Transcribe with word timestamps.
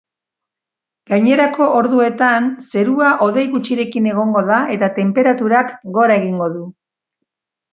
Gainerako 1.11 1.67
orduetan, 1.79 2.47
zerua 2.71 3.11
hodei 3.27 3.43
gutxirekin 3.53 4.09
egongo 4.15 4.43
da 4.51 4.63
eta 4.77 4.91
tenperaturak 4.99 5.77
gora 5.99 6.17
egingo 6.23 6.53
du. 6.57 6.67